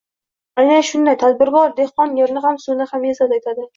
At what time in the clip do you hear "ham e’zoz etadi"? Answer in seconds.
2.93-3.69